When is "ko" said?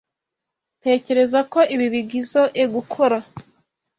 1.51-1.59